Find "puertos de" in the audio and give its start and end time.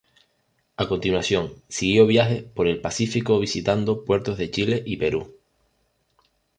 4.03-4.49